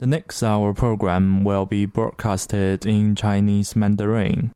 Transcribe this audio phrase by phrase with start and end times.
[0.00, 4.50] The next hour program will be broadcasted in Chinese Mandarin.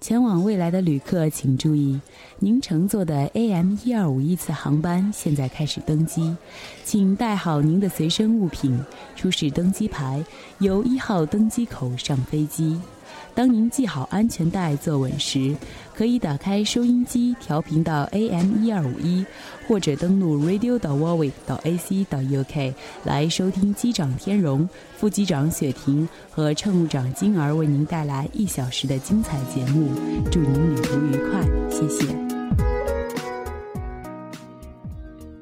[0.00, 1.98] 前往未来的旅客请注意，
[2.38, 6.36] 您乘坐的 AM 一二五一次航班现在开始登机，
[6.84, 8.78] 请带好您的随身物品，
[9.16, 10.22] 出示登机牌，
[10.58, 12.78] 由一号登机口上飞机。
[13.35, 15.55] 当您系好安全带坐稳时，
[15.95, 19.25] 可以打开收音机调频到 AM 一二五一，
[19.67, 20.77] 或者登录 radio.
[20.79, 21.31] warwick.
[21.47, 22.05] ac.
[22.09, 22.73] uk
[23.03, 29.89] 来收听机长天荣、副机长雪婷和乘务长金儿为您带来一小时的精彩节目。
[30.31, 32.05] 祝您旅途愉快，谢谢。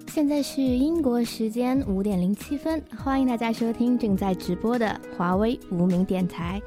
[0.08, 6.60] 现在是英国时间五点零七分，欢迎大家收听正在直播的华为无名电台。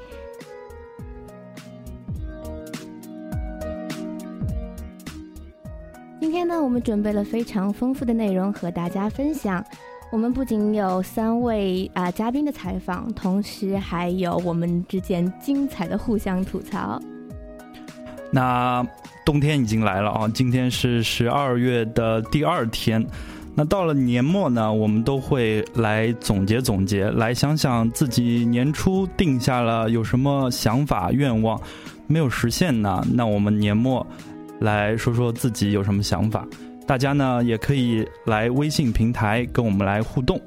[6.31, 9.61] 今天呢，我们准备了非常丰富的内容和大家分享。
[10.13, 16.97] 我们不仅有三位啊嘉宾的采访，同时还有我们之间精彩的互相吐槽。
[18.31, 18.81] 那
[19.25, 23.05] 冬天已经来了啊，今天是十二月的第二天。
[23.53, 31.59] 那到了年末呢，我们都会来总结总结，来想想自己年初定下了有什么想法愿望
[32.07, 33.05] 没有实现呢？
[33.13, 34.07] 那我们年末。
[34.61, 36.47] 来说说自己有什么想法，
[36.87, 40.39] 大家呢也可以来微信平台跟我们来互动。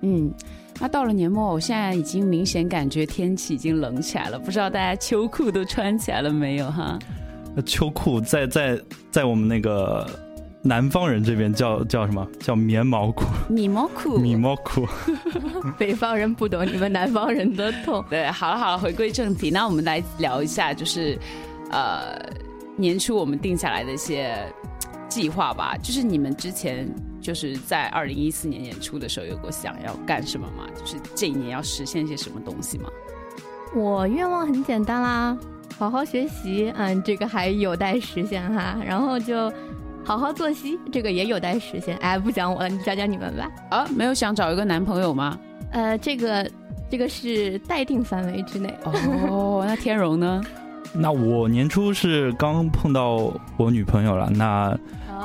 [0.00, 0.32] 嗯，
[0.80, 6.98] 那到了年末，我现在已经明显感觉天气已经冷起来了，不知道大家秋裤都穿起来了没有哈？
[7.66, 10.08] 秋裤在在在我们那个
[10.62, 13.24] 南方人这边叫叫什么叫棉毛裤？
[13.48, 14.16] 米毛裤？
[14.18, 14.86] 米毛裤？
[15.76, 18.04] 北方人不懂你们南方人的痛。
[18.08, 21.18] 对，好了好了，回归正题，那我们来聊一下，就是
[21.70, 22.16] 呃。
[22.76, 24.36] 年初我们定下来的一些
[25.08, 26.88] 计划吧，就是你们之前
[27.20, 30.64] 就是在二零一四年年初的时候有过想要干什么吗？
[30.74, 32.88] 就是这一年要实现些什么东西吗？
[33.74, 35.36] 我愿望很简单啦，
[35.78, 38.78] 好好学习，嗯，这个还有待实现哈。
[38.84, 39.52] 然后就
[40.04, 41.96] 好好作息，这个也有待实现。
[41.98, 43.50] 哎，不讲我了，你讲讲你们吧。
[43.70, 45.38] 啊，没有想找一个男朋友吗？
[45.70, 46.50] 呃，这个
[46.90, 48.74] 这个是待定范围之内。
[48.84, 50.42] 哦，那天荣呢？
[50.94, 54.76] 那我年初是刚碰到我女朋友了，那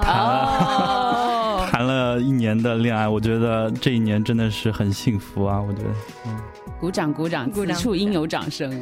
[0.01, 5.61] 谈了 谈了一年的恋爱，我觉得这一年真的是很幸福啊！
[5.61, 5.89] 我觉得，
[6.25, 6.39] 嗯，
[6.79, 8.81] 鼓掌鼓掌，此处应有掌声。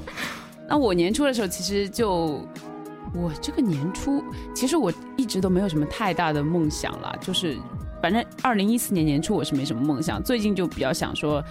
[0.66, 2.40] 那我年初的时候，其实就
[3.14, 7.56] 我这个年初，其实我一直都没有什么太大的梦想了，就是
[8.00, 11.44] 反正二零一四年年初我是没什么梦想，最近就比较想说，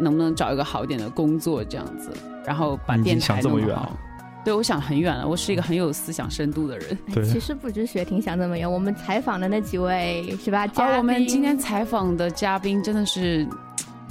[0.00, 2.10] 能不能找一个好一点的工作这样子，
[2.44, 3.92] 然后把电台弄好。
[4.46, 5.26] 对，我想很远了。
[5.26, 6.96] 我是一个很有思想深度的人。
[7.12, 10.68] 对，其实不止雪婷想这么远，我们采访的那几位是吧？
[10.76, 13.44] 而我们今天采访的嘉宾真的是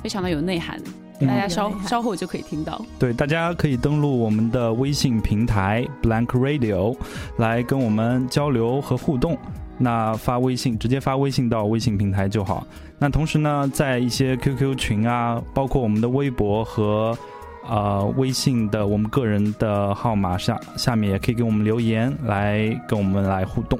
[0.03, 0.77] 非常的有内涵，
[1.21, 2.85] 大家稍稍后就可以听到。
[2.99, 6.97] 对，大家可以登录我们的微信平台 Blank Radio
[7.37, 9.37] 来跟我们交流和互动。
[9.77, 12.67] 那发微信，直接发微信到微信平台就好。
[12.99, 17.17] 那同时呢，在一些 QQ 群啊，包括我们的微博和。
[17.67, 23.79] 呃，微信的我们个人的号码下下面也可以给我们留言，来跟我们来互动。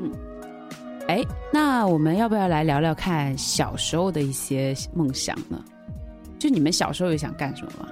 [0.00, 0.10] 嗯，
[1.08, 5.62] 哎，那我们要不要来聊聊看小时候的一些梦想呢？
[6.38, 7.88] 就你们小时候有想干什么吗？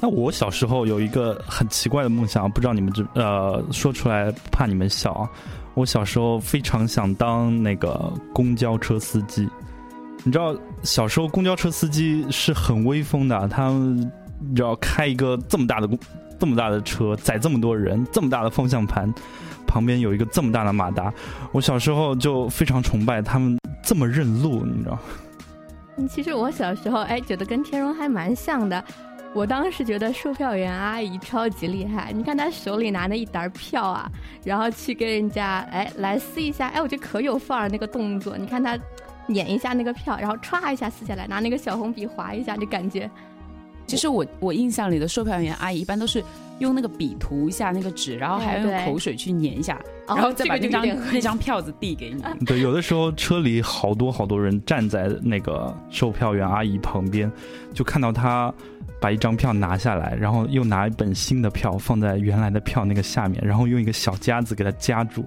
[0.00, 5.28] 那我小时候有一个很奇怪的梦想，不知道你们知呃说出来怕你们笑。
[5.74, 9.48] 我小时候非常想当那个公交车司机。
[10.24, 14.10] 你知道小时候公交车司机是很威风的，他们
[14.54, 15.98] 要开一个这么大的公
[16.38, 19.12] 这么大的车，载这么多人，这么大的方向盘，
[19.66, 21.12] 旁边有一个这么大的马达。
[21.50, 24.98] 我小时候就非常崇拜他们这么认路，你知道？
[25.96, 28.82] 嗯，其实我小时候哎，觉得跟天荣还蛮像的。
[29.34, 34.08] 我当时觉得售票员阿姨超级厉害，你看她手里拿那一沓票啊，
[34.44, 38.78] 然后去跟人家哎来撕一下，哎，我觉得可有范儿那个动作，你看她。
[39.32, 43.10] 捻一下那个票，然后歘一下撕下来，拿那个小红笔划一下，就感觉。
[43.84, 46.22] 其实我我印象里的售票员阿姨一般都是
[46.60, 52.22] 用那个笔涂一下那个纸，然后还要用口水去粘一下，然后再把那张那张票子递给你。
[52.46, 57.30] 对，有的时候车里好多好多人站在那个售票员阿姨旁边，
[57.74, 58.54] 就看到她
[59.00, 65.24] 把一张票拿下来，然后又拿一本新的票放在原来的票那个下面，然后用一个小夹子给它夹住。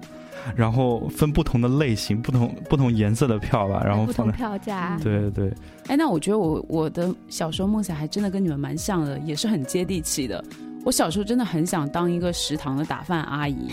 [0.54, 4.98] 然后分不同的类型、不同不同颜色的票吧，然后不同票价。
[5.02, 5.52] 对对对。
[5.88, 10.42] 哎，那我觉得我我的小时候梦想还真的跟你们蛮像的，也是很接地气的。
[10.84, 13.68] 我小时候真的很想当一个食堂的打饭阿姨，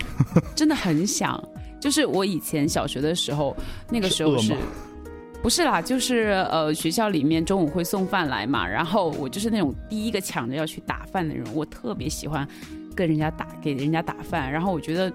[0.56, 1.42] 真的很想。
[1.78, 3.56] 就是我以前小学的时候，
[3.88, 4.56] 那个时候是，
[5.42, 12.48] 不是啦，就是呃学校里面中午会送饭来嘛，然后我就是那种第一个抢着要去打饭的人，我特别喜欢
[12.96, 15.12] 跟人家打，给人家打饭，然后我觉得。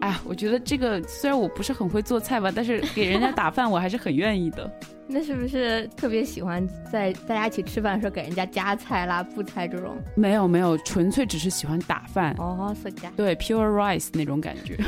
[0.00, 4.70] 哎，我觉得这个虽然我不是很会做菜吧，但是给人家打饭我还是很愿意的。
[5.12, 9.96] 那是不是特别喜欢在大家一起吃饭的时候给人家夹菜啦、布菜这种？
[10.14, 12.34] 没有没有，纯粹只是喜欢打饭。
[12.38, 13.12] 哦，是这样。
[13.16, 14.78] 对，pure rice 那种感觉。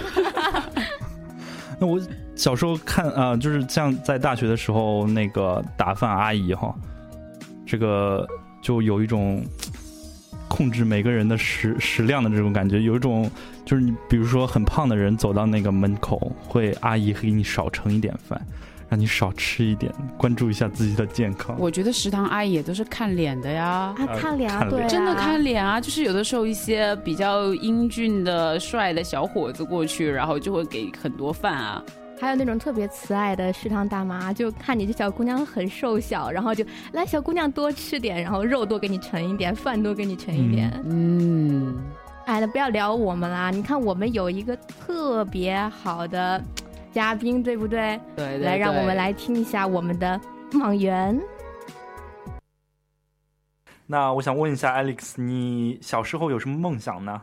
[1.81, 2.01] 那我
[2.37, 6.73] 小时候看啊，就是像在大学的时候，那个打饭阿姨哈，
[7.67, 8.27] 这个
[8.63, 9.45] 就有一种。
[10.53, 13.29] 控制每个人的食食量的这种感觉，有一种
[13.65, 18.39] 就是你比如说很胖的人走到那个门口，会阿姨给你少盛一点饭，
[18.91, 21.57] 让你少吃一点，关注一下自己的健康。
[21.59, 31.83] 我觉得食堂阿姨也都是看脸的呀，啊看脸啊，对，真的看脸啊，就是有的时候一些比较英俊的帅的小伙子过去，然后就会给很多饭啊。
[32.23, 40.71] 还有那种特别慈爱的食堂大妈，就看你这小姑娘很瘦小，然后就来小姑娘多吃点，然后肉多给你盛一点，饭多给你盛一点。
[40.85, 41.83] 嗯，
[42.27, 46.41] 哎，那不要聊我们啦，你看我们有一个特别好的
[46.93, 47.99] 嘉宾，对不对？
[48.15, 50.21] 对，来让我们来听一下我们的
[50.53, 51.21] 莽原。
[53.85, 57.21] 那我想问一下 Alex，你小时候有什么梦想呢？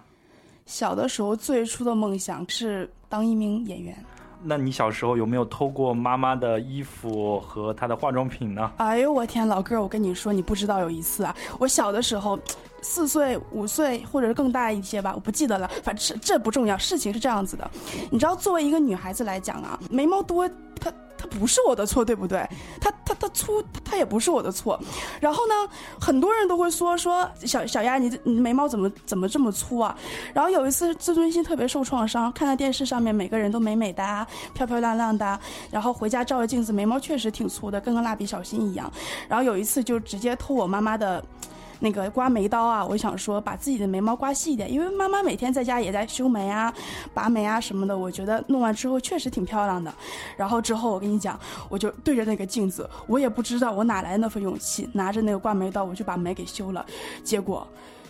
[0.66, 3.96] 小的时候最初的梦想是当一名演员。
[4.42, 8.72] 那你小时候有没有偷过妈妈的衣服和她的化妆品呢？
[8.78, 12.40] 哎呦我天，老哥，我跟你说，你不知道有一次啊，我小的时候，
[12.82, 16.78] 四岁、五岁或者是更大一些吧，我不记得了，反正这不重要。
[16.78, 17.70] 事情是这样子的，
[18.10, 20.48] 你知道，作为一个女孩子来讲啊，眉毛多，
[20.80, 20.92] 她。
[21.20, 22.48] 它不是我的错，对不对？
[22.80, 24.80] 它它它粗，它也不是我的错。
[25.20, 25.54] 然后呢，
[26.00, 29.94] 很多人都会说说小小丫，你你眉毛怎么怎么这么粗啊？
[30.34, 35.38] 然后有一次自尊心特别受创伤，看到电视上面每个人都美美的、漂漂亮亮的，
[35.70, 38.90] 然后回家照着镜子，眉毛确实挺粗的，跟个蜡笔小新一样。
[39.28, 41.22] 然后有一次就直接偷我妈妈的。
[41.80, 46.74] 那个刮眉刀啊，我想说把自己的眉毛刮细一点，因为妈妈每天在家也在修眉啊、
[47.14, 47.98] 拔眉啊什么的。
[47.98, 49.94] 我觉得弄完之后确实挺漂亮的。
[50.36, 51.40] 然后之后我跟你讲，
[51.70, 56.86] 我就对着那个镜子，我也不知道我哪来那份勇气，拿着那个刮眉刀，我就把眉给修了。
[57.24, 57.68] 结果，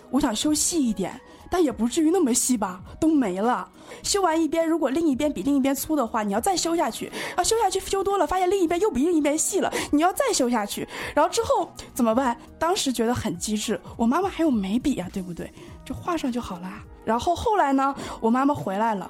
[0.09, 1.19] 我想修细一点。
[1.49, 3.67] 但也不至于那么细吧，都没了。
[4.03, 7.11] 修完一边，如果另一边比另一边粗的话，你要再修下去。
[7.35, 10.87] 啊，修下去修多了，发现另一边又比另一边细了，你要再修下去。
[11.15, 12.37] 然后之后怎么办？
[12.59, 15.51] 当时觉得很机智，我妈妈还有眉笔啊，对不对？
[15.83, 16.71] 就画上就好了。
[17.03, 19.09] 然后后来呢，我妈妈回来了，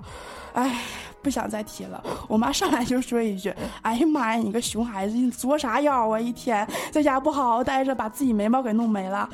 [0.54, 0.82] 哎，
[1.22, 2.02] 不想再提了。
[2.30, 3.54] 我妈上来就说一句
[3.84, 6.18] ：“哎呀妈呀，你个熊孩子，你作啥妖啊？
[6.18, 9.30] 一天在家不好好待着，把自己眉毛给弄没了。”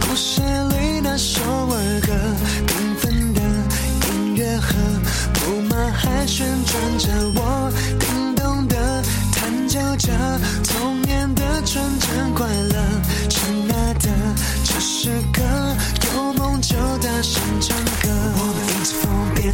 [0.00, 2.12] 故事里那首儿歌，
[2.66, 3.40] 缤纷的
[4.08, 4.74] 音乐盒
[5.46, 7.72] 木马还旋转着，我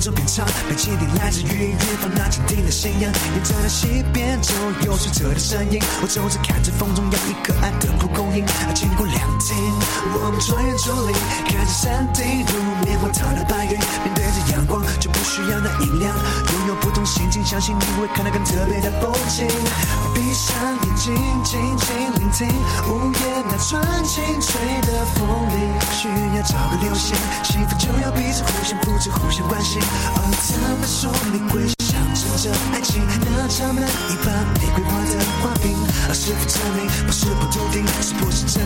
[0.00, 3.12] 风，边唱，被倾听来自于远方那坚定的信仰。
[3.12, 8.44] 沿着那西边走，有水车的身影，我走着看着风中央一颗爱的蒲公英，
[8.74, 9.56] 经过两天，
[10.16, 11.14] 我们穿越竹林，
[11.46, 19.46] 看着山顶如棉花糖的白云，面对着阳光就不需要那音量，拥有不同心境，相信你会看到更特别的风景。
[20.14, 22.48] 闭上眼睛，静静聆听
[22.88, 23.20] 午夜
[23.50, 24.56] 那纯净吹
[24.88, 25.60] 的风铃，
[26.00, 27.14] 需要找个流线，
[27.44, 29.82] 幸福就要彼此互相扶持，互相关心。
[30.16, 33.04] 而他们说玫瑰象征着爱情，
[33.36, 35.76] 那长满一把玫瑰花的花瓶，
[36.08, 36.88] 而是否证明？
[37.04, 38.64] 不是不笃定，是不是真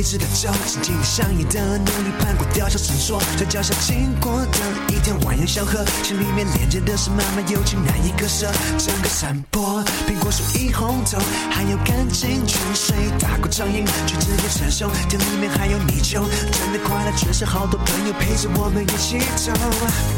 [0.00, 8.50] 一直的走，紧紧的相依的，努力攀过吊桥绳索，在脚下经过的一条蜿蜒小河，心里面连接的是满满友情，难以割舍。
[8.78, 11.18] 整个山坡，苹果树一红透，
[11.50, 19.52] 还有干净泉水打过这上瘾，去直接承受，这里面还有泥鳅真的快乐，全是好多朋友陪着我们一起走。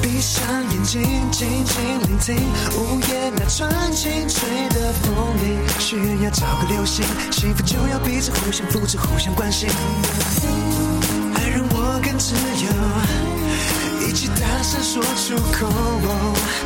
[0.01, 2.37] 闭上眼睛，静静聆听
[2.79, 5.13] 午夜那串清脆的风
[5.43, 9.72] 铃，许愿要找个流星，幸福就要彼此互相扶持，互相关心。
[11.35, 12.67] 爱让我更自由，
[14.07, 15.67] 一起大声说出口，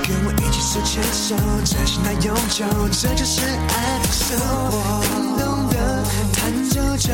[0.07, 1.35] 跟我一起手牵手，
[1.65, 4.39] 真心来永久，这就是爱的生
[4.71, 4.75] 活。
[5.03, 5.77] 叮咚的
[6.33, 6.39] 弹
[6.71, 7.07] 奏着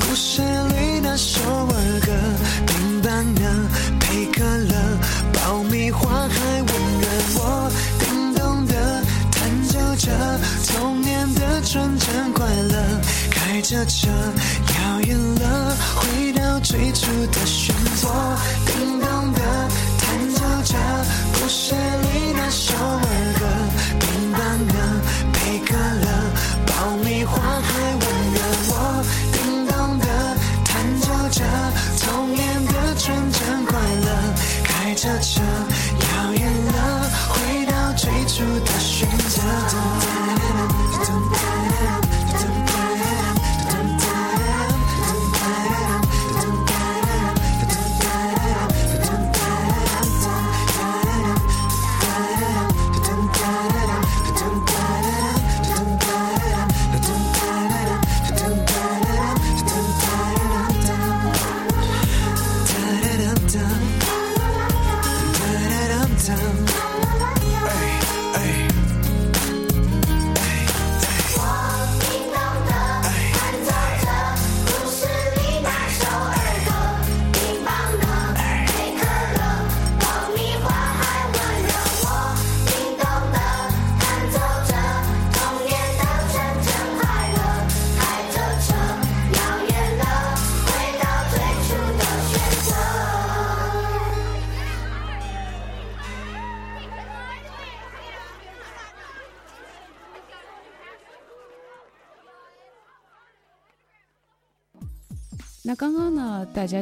[0.00, 2.08] 故事里那首儿歌，
[2.66, 3.06] 乒乓
[3.40, 3.68] 呢
[4.00, 4.72] 配可乐，
[5.32, 6.68] 爆米花还温
[7.00, 7.40] 热我。
[9.98, 10.10] 着
[10.68, 13.00] 童年的纯真快乐，
[13.30, 18.08] 开着车遥远了，回到最初的选择。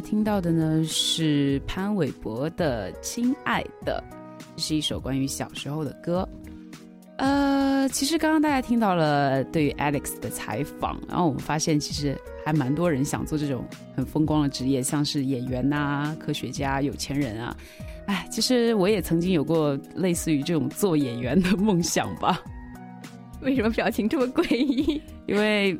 [0.07, 4.01] 听到的呢是潘玮柏的《亲爱的》，
[4.55, 6.27] 这是一首关于小时候的歌。
[7.17, 13.65] 呃，其实刚刚大家听到了对于 Alex 的采访，然后我们发现其实还蛮多人想做这种
[13.97, 17.57] 很风光的职业，像是演员呐、科学家、有钱人啊。
[18.07, 22.41] 哎，其实我也曾经有过类似于这种做演员的梦想吧。
[23.43, 25.03] 为什么表情这么诡异？
[25.27, 25.77] 因为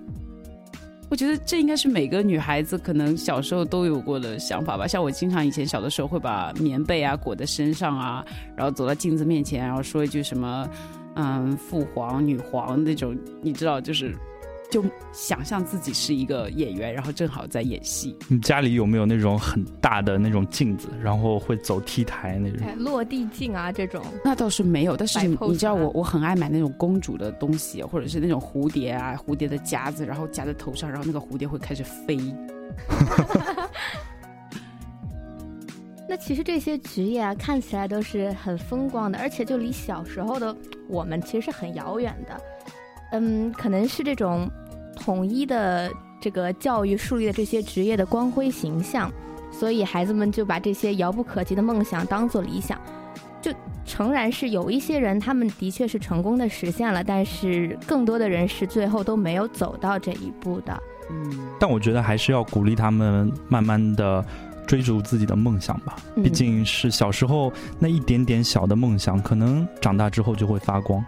[1.09, 4.89] 我觉得这应该是每个女孩子可能小时候都有过的想法吧。
[4.89, 8.25] 像我经常以前小的时候会把棉被啊裹在身上啊，
[8.57, 10.69] 然后走到镜子面前，然后说一句什么
[11.15, 14.17] “嗯，父皇、女皇”那种，你知道，就是
[14.71, 18.17] 就想象自己是一个演员，然后正好在演戏。
[18.29, 22.67] 你家里有没有那种很大的那种镜子，然后会走 T 台那种？
[22.67, 32.19] 哎，落地镜啊，这种那倒是没有，但是你知道我我很爱买那种公主的东西，或者是那种蝴蝶啊，蝴蝶的夹子，然后夹在头上，然后那个蝴蝶会开始飞。
[36.09, 40.57] 那其实这些职业啊，看起来都是很风光的，而且就离小时候的
[40.89, 42.41] 我们其实是很遥远的。
[43.19, 44.51] 嗯，可能是这种
[44.97, 49.11] 统一的这个教育树立的这些职业的光辉形象，
[49.51, 52.81] 所以孩子们就把这些遥不可及的梦想当做理想。
[53.43, 53.53] 就
[53.85, 60.77] 诚然是有一些人，他们的确是成功的实现了，但是更多的人是最后都没有走到这一步的。
[61.09, 64.25] 嗯，但我觉得还是要鼓励他们慢慢的
[64.67, 65.97] 追逐自己的梦想吧。
[66.17, 71.05] 嗯毕竟是小时候那一点点小的梦想，可能长大之后就会发光。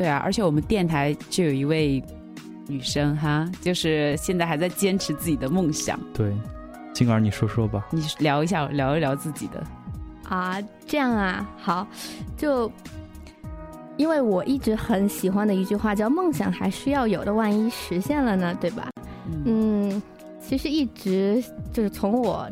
[0.00, 2.02] 对啊，而且我们电台就有一位
[2.66, 6.00] 女生哈，就是现在还在坚持自己的梦想。
[6.14, 6.34] 对，
[6.94, 7.86] 静儿，你说说吧。
[7.90, 9.62] 你聊一下，聊一聊自己的。
[10.26, 11.86] 啊，这样啊，好，
[12.34, 12.72] 就
[13.98, 18.88] 因为我一直很喜欢的一句话叫“梦想还是要有的，万一实现了呢，对吧？”
[19.44, 20.02] 嗯，
[20.40, 22.48] 其实一直就是从我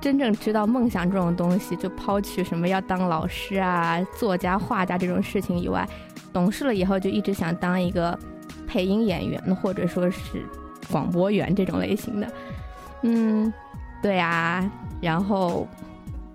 [0.00, 5.88] 真正知道梦想这种东西，就抛去什么要当老师啊、作家、画家这种事情以外，
[6.34, 8.18] 懂事了以后就一直想当一个
[8.66, 10.44] 配音演员，或者说是
[10.90, 12.30] 广播员这种类型的。
[13.02, 13.50] 嗯，
[14.02, 15.66] 对啊，然后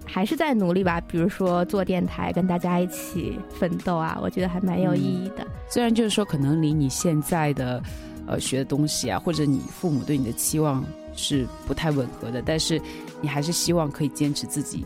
[0.06, 5.46] 还是在努力吧，比如说做电台，跟大家一起奋斗啊，我觉得还蛮有意义的。
[5.68, 7.84] 虽然就是说，可能离你现在的
[8.26, 12.82] 呃学的东西啊，或者你父母对你的期望是不太吻合的，但是
[13.20, 14.86] 你还是希望可以坚持自己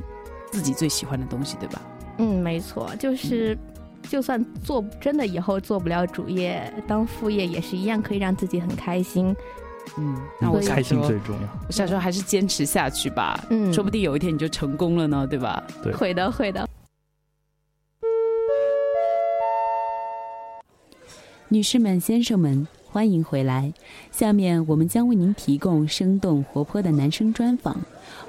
[0.52, 1.82] 自己最喜欢的东西，对吧？
[2.18, 3.58] 嗯，没错，就是
[4.10, 9.36] 就算做真的以后做不了主业，当副业也是一样可以让自己很开心。
[9.98, 11.48] 嗯，那我开心最重要。
[11.68, 15.64] 我小时候还是坚持下去吧，嗯，说不定有一天你就成功了呢，对吧？
[15.84, 16.68] 对，会的，会的。
[21.50, 23.72] 女士们、先生们，欢迎回来。
[24.12, 27.80] 下面我们将为您提供生动活泼的男生专访，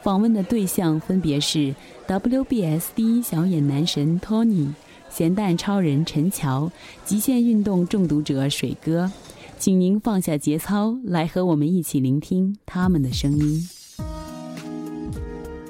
[0.02, 1.74] 访问的对象分别是
[2.06, 4.68] WBS 第一小眼男神 Tony、
[5.14, 6.68] 咸蛋超人陈乔、
[7.04, 9.08] 极限运动中毒者水哥。
[9.60, 13.68] 请您放下节操，来和我们一起聆听他们的声音。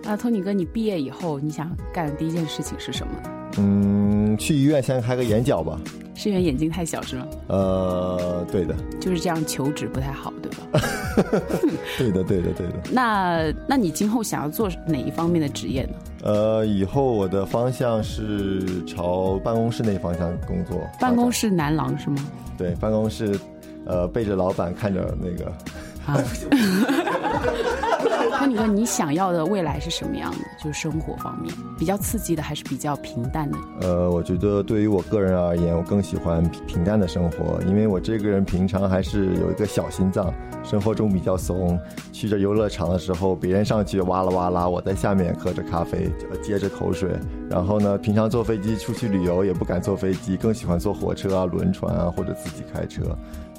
[0.03, 3.13] 啊，托尼哥，你毕业以后你想干的第一件事情是什么？
[3.59, 5.79] 嗯，去医院先开个眼角吧。
[6.15, 7.27] 是因为眼睛太小是吗？
[7.49, 8.75] 呃，对的。
[9.01, 10.81] 就是这样，求职不太好，对吧？
[11.99, 12.75] 对的，对的，对的。
[12.93, 15.93] 那那你今后想要做哪一方面的职业呢？
[16.23, 20.81] 呃，以后我的方向是朝办公室那方向工作。
[21.01, 22.17] 办公室男郎是吗？
[22.57, 23.39] 对，办公室，
[23.85, 25.53] 呃，背着老板，看着那个。
[26.07, 26.23] 啊。
[28.45, 30.39] 托尼哥，你想要的未来是什么样的？
[30.63, 33.59] 就是生活方面，比较刺激的，还是比较平淡的？
[33.81, 40.33] 呃，我觉得对于我个人而言，我更喜欢平淡的生活，因为我这个人平常还是有一个小心脏，
[40.63, 41.79] 生活中比较怂。
[42.13, 46.11] 去这游乐场的时候，别人上去哇啦哇啦，我在下面喝着咖啡，
[46.43, 47.11] 接着口水。
[47.49, 53.03] 然后呢，平常坐飞机出去旅游也不敢坐飞机，更喜欢坐火车啊、轮船啊，或者自己开车。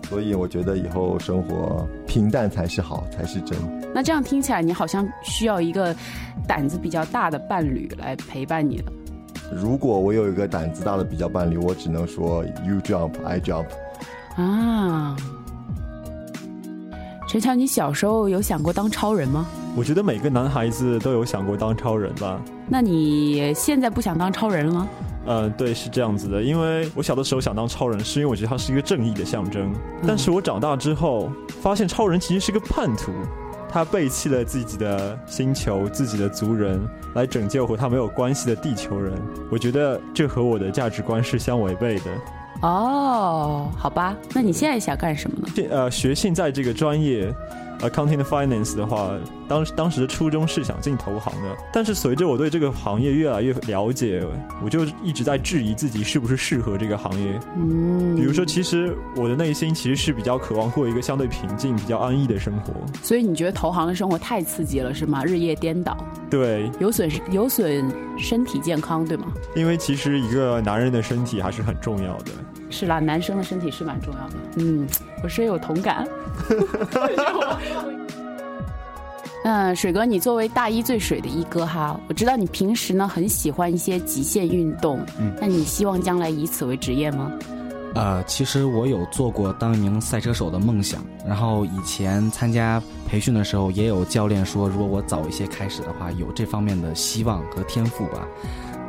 [0.09, 3.57] 所以我觉得以后生活平淡才是好，才是真。
[3.93, 5.95] 那这样听起来，你好像需要一个
[6.47, 8.91] 胆子比较大的伴侣来陪伴你了。
[9.51, 13.67] 如果我有一个胆子大的比较伴侣，我只能说 You jump, I jump。
[14.35, 15.15] 啊，
[17.27, 19.45] 陈乔，你小时候有想过当超人吗？
[19.77, 22.41] 我觉得每个男孩子都有想过当超人吧。
[22.67, 24.87] 那你现在不想当超人了吗？
[25.25, 26.41] 嗯，对，是这样子的。
[26.41, 29.73] 因为我小的时候想当超人，是因为我觉得他是一个正义的象征。
[30.07, 33.11] 但是我长大之后发现，超人其实是个叛徒，
[33.69, 36.79] 他背弃了自己的星球、自己的族人，
[37.13, 39.13] 来拯救和他没有关系的地球人。
[39.51, 42.11] 我觉得这和我的价值观是相违背的。
[42.61, 45.67] 哦，好吧，那你现在想干什么呢？
[45.69, 47.33] 呃，学现在这个专业。
[47.81, 49.11] Accounting Finance 的话，
[49.47, 54.23] 当当时的初衷是想进投行的，但是随着我对这个行业越来越了解，
[54.63, 57.39] 我就一直在质疑自己是不是适合这个行业。
[57.57, 62.73] 嗯，比如说，其实我的内心其实是比较渴望过一个相对平静、比较安逸的生活。
[63.03, 65.23] 所以你觉得投行的生活太刺激了，是吗？
[65.23, 65.97] 日夜颠倒，
[66.29, 67.85] 对，有损有损
[68.17, 69.27] 身体健康，对吗？
[69.55, 72.31] 因为其实一个男人的身体还是很重要的。
[72.75, 74.35] 是啦，男生的身体是蛮重要的。
[74.57, 74.85] 嗯，
[75.23, 76.05] 我深有同感。
[79.45, 84.99] 嗯，水哥，你作为大一最水的一哥哈，我知道你平时呢很喜欢一些极限运动。
[85.17, 87.31] 嗯，那你希望将来以此为职业吗？
[87.93, 98.27] 呃，其实我有做过当一名赛车手的梦想，然后以前参加培训的时候，也有教练说，如果我早一些开始的话，有这方面的希望和天赋吧。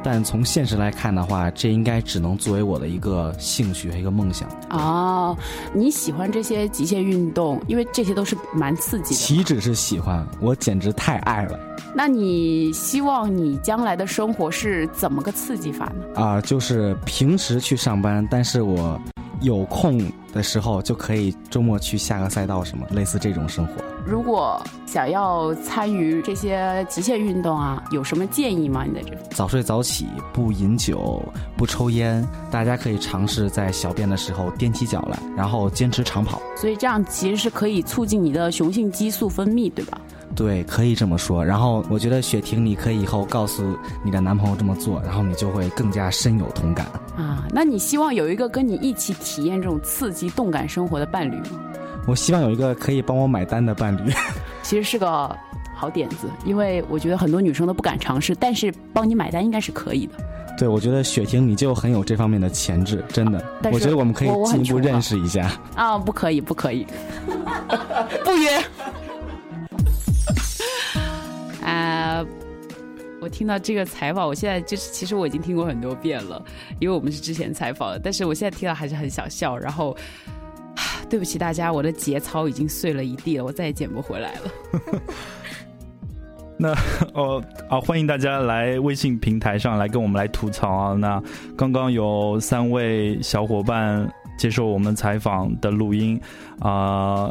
[0.09, 4.49] 但从现实来看的话，这应该只能作为我的一个兴趣和一个梦想。
[4.71, 5.37] 哦，
[5.75, 9.17] 你喜欢这些极限运动，因为这些都是蛮刺激的。
[9.17, 11.59] 岂止是喜欢，我简直太爱了。
[11.93, 16.23] 那你希望你将来的生活是怎么个刺激法呢？
[16.23, 19.01] 啊，就是平时去上班，但是我
[19.41, 20.01] 有空
[20.33, 23.73] 的时候就可以周末去下个赛道，什么类似这种生活。
[24.07, 28.85] 如果想要参与这些极限运动啊，有什么建议吗？
[28.85, 31.21] 你在这里早睡早起，不饮酒，
[31.57, 36.41] 不抽烟，大家可以尝试在小便的时候踮起脚来，然后坚持长跑。
[36.57, 40.01] 所以这样其实是可以促进你的雄性激素分泌，对吧？
[40.37, 41.45] 对，可以这么说。
[41.45, 47.45] 然后我觉得雪婷，你可以以后告诉你的男朋友这么做，然后你就会更加深有同感啊。
[47.51, 51.61] 那你希望有一个跟你一起体验这种刺激动感生活的伴侣吗？
[52.07, 54.13] 我希望有一个可以帮我买单的伴侣，
[54.63, 55.37] 其实是个
[55.75, 60.15] 好点子，因为我觉得很多女生都不敢尝试，但是帮你买单应该是可以的。
[60.57, 63.45] 对，我觉得雪婷你就很有这方面的潜质，真的。
[63.73, 65.51] 我觉得我们可以进一步认识一下。
[65.75, 66.87] 啊，不可以，不可以，
[68.25, 68.65] 不约。
[71.63, 72.25] 啊，
[73.21, 76.43] 我听到这个采访，我现在就是其实我已经听过很多遍了，
[76.79, 79.95] 因为我们是之前采访的，但是我现在听到还是很想笑，然后。
[81.09, 84.51] 对不起大家，我的节操已经碎了一地了，我再也捡不回来了。
[86.59, 86.75] 那
[87.13, 90.95] 哦啊，欢迎大家来微信平台上来跟我们来吐槽啊！
[90.95, 91.23] 那
[91.55, 96.19] 刚刚有三位小伙伴接受我们采访的录音
[96.61, 97.31] 啊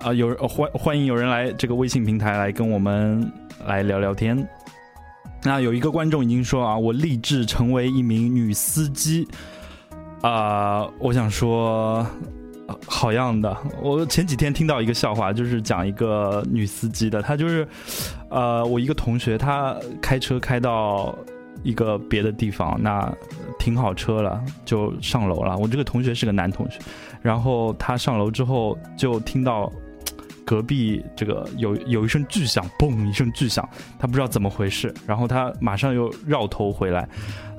[0.00, 3.30] 啊，有欢欢迎有人来这个微信平台来跟我们
[3.66, 4.34] 来聊聊天。
[5.42, 9.28] 那有一个观众已经说啊，我立志成为一名女司机
[10.22, 12.06] 啊，我想说。
[12.86, 13.56] 好样的！
[13.82, 17.66] 我前几天听到一个笑话，就是讲一个女司机的，她就是，
[18.30, 21.14] 呃，我一个同学，她开车开到
[21.62, 23.12] 一个别的地方，那
[23.58, 25.56] 停好车了，就上楼了。
[25.58, 26.78] 我这个同学是个男同学，
[27.20, 29.70] 然后他上楼之后就听到
[30.44, 37.08] 隔壁这个有有一声巨响，嘣一声巨响，他不知道怎么回事，然后他马上又绕头回来。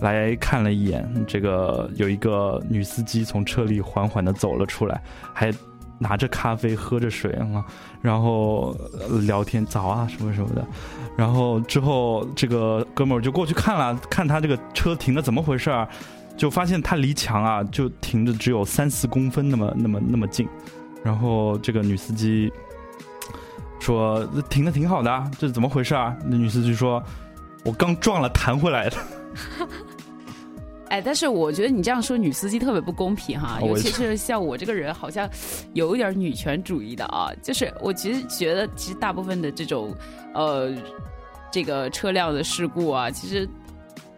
[0.02, 5.02] 来看了一眼，这个有一个女司机从车里缓缓的走了出来，
[5.34, 5.50] 还
[5.98, 7.66] 拿着咖啡喝着水啊，
[8.02, 8.76] 然后
[9.26, 10.68] 聊天早啊什么什么的，
[11.18, 15.88] 然后之后这个哥们儿就过去看了看他这个车停的怎么回事儿，
[16.36, 20.46] 就发现他离墙啊就停的只有三四公分那么那么那么近，
[21.06, 22.52] 然后这个女司机
[23.86, 26.18] 说停的挺好的，这怎么回事啊？
[26.26, 27.04] 那女司机说，
[27.64, 28.98] 我刚撞了弹回来的。
[30.90, 35.30] 哎，但是我觉得你这样说女司机特别不公平哈，尤其是像我这个人，好像
[35.74, 37.30] 有一点女权主义的啊。
[37.44, 39.96] 就是我其实觉得，其实大部分的这种
[40.34, 40.74] 呃
[41.52, 43.48] 这个车辆的事故啊，其实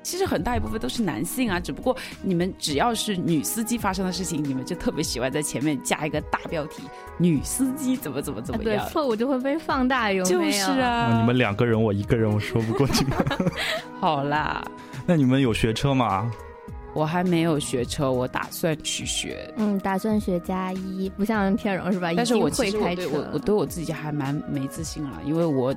[0.08, 1.60] 其实很大一部分都是男性啊。
[1.60, 6.84] 只不过你们只要是女司机发生的事情，你们就特别喜欢在前面加一个大标题：
[7.18, 10.46] 女司机怎么怎么怎么样，对，错误就会被放大，有没有？
[10.46, 13.06] 就是啊，你们两个人，我一个人，我说不过去。
[14.00, 14.66] 好啦。
[15.06, 16.32] 那你们有学车吗？
[16.94, 19.54] 我还没有学车，我打算去学。
[19.58, 22.10] 嗯，打算学加一，不像天荣是吧？
[22.16, 25.76] 但是我会开车，我我对我自己还蛮没自信了，因为我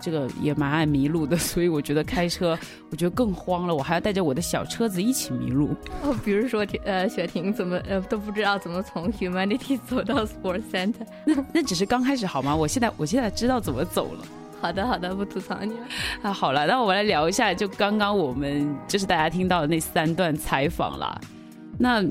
[0.00, 2.58] 这个也蛮爱迷路的， 所以我觉得开车
[2.90, 5.70] 我觉得更慌了，我还要带着我的小车子一起迷路。
[6.02, 12.54] 哦，比如说呃，雪婷怎么呃都不知道怎么从 Humanity 走到 Sports Center，那那只是刚开始好吗？
[12.54, 14.24] 我现在我现在知道怎么走了。
[14.60, 15.86] 好的，好的，不吐槽你了。
[16.22, 21.20] 啊，好了，那我们来聊一下，就刚刚我们就是大家听到的那三段采访啦。
[21.78, 22.04] 那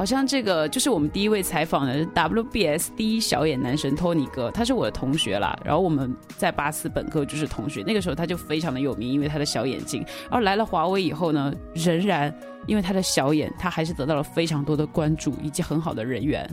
[0.00, 5.54] 好像这个就是我们第一位采访的 WBS 第一小眼男神托尼哥，他是我的同学啦。
[5.62, 10.02] 然后我们在巴斯本科就是同学，那个时候他就非常的有名，因为他的小眼睛。
[10.22, 12.34] 然后来了华为以后呢，仍然
[12.66, 16.48] 因为他的小眼，他还是得到了非常多的关注以及很好的人缘。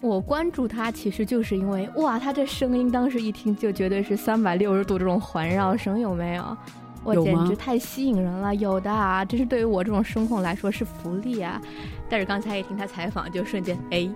[0.00, 6.56] 我关注他，其实就是因为哇，他这声音当时一听就绝对是三百六十度这种环绕声，有没有？
[7.04, 11.60] 我简直太吸引人了，有的啊，这是对于我这种声控来说是福利啊。
[12.08, 14.08] 但是刚才一听他采访，就瞬间哎，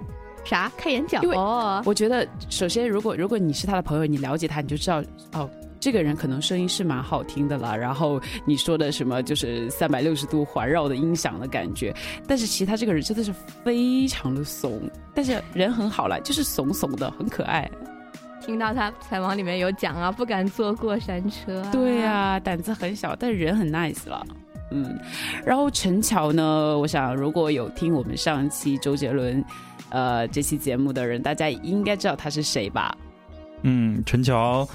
[0.45, 1.21] 啥开眼角？
[1.33, 5.49] 哦，我觉得首先，如果如果你是他的朋友，你了解他，你就知道哦。
[5.81, 11.95] 这个人可能声音是蛮好听的啦，然后你说的什么就是三百六十度环绕的音响的感觉，
[12.27, 13.31] 但是其实他这个人真的是
[13.63, 14.81] 非常的怂，
[15.15, 17.71] 但是人很好了，就是怂怂的，很可爱。
[18.45, 24.27] 听到他采访里面有讲啊，不敢坐过山车，对啊，胆子很小，但是人很 nice 了，
[24.71, 24.99] 嗯。
[25.45, 29.43] 然后陈乔呢，我想如果有听我们上期周杰伦
[29.91, 32.97] 呃这期节目的人，大家应该知道他是谁吧？
[33.63, 34.67] 嗯，陈乔。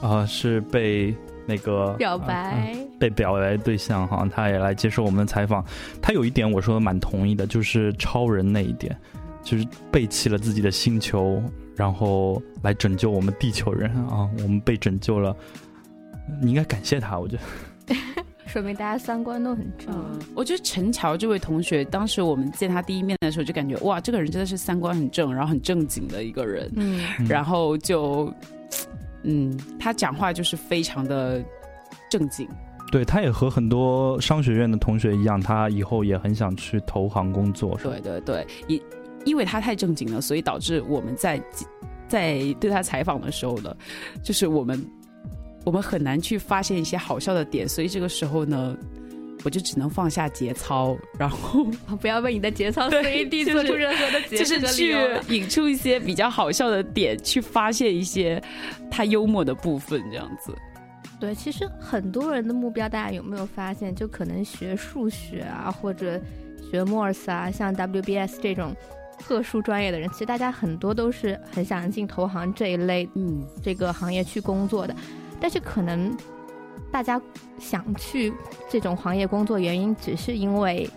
[0.00, 5.62] 啊，是被那个表白，被表白对象哈，他也来接受我们的采访。
[6.00, 8.96] 他有一点我说的蛮同意的，就是超人那一点，
[9.42, 11.42] 就是背弃了自己的星球，
[11.76, 14.28] 然后来拯救我们地球人啊。
[14.42, 15.36] 我们被拯救了，
[16.40, 17.18] 你应该感谢他。
[17.18, 17.36] 我觉
[17.86, 17.94] 得，
[18.46, 19.94] 说明大家三观都很正。
[20.34, 26.70] 我觉得陈乔这位同学，当时我们见他第一面的时候，就感觉哇，这个人真的是三观很正，然后很正经的一个人。
[26.76, 28.32] 嗯，然后就。
[29.26, 31.42] 嗯，他讲话就是非常的
[32.10, 32.46] 正经。
[32.92, 37.74] 对，他也和很多商学院的同学一样，他以后也很想去投行工作。
[37.82, 38.78] 对对对，因
[39.24, 41.40] 因为他太正经了，所以导致我们在
[42.08, 43.74] 在对他采访的时候呢，
[44.22, 44.84] 就是我们
[45.64, 48.76] 我们很难去发现一些好笑的点，所以这个时候呢。
[49.42, 51.66] 我就只能放下节操，然后
[52.00, 54.96] 不要为你的节操随地做出任何的节，就是去
[55.28, 58.42] 引出一些比较好笑的点，去发现一些
[58.90, 60.56] 他幽默的部分，这样子。
[61.20, 63.94] 对，其实很多人的目标，大家有没有发现？
[63.94, 66.18] 就可能学数学啊，或者
[66.70, 68.74] 学 Morse 啊，像 WBS 这种
[69.18, 74.94] 特殊专业的人，其实大家很多都是很想进投行这一类，嗯，这个行业去工作的，
[75.40, 76.16] 但是可能。
[76.90, 77.20] 大家
[77.58, 78.32] 想去
[78.70, 80.88] 这种行业工作，原因只是因为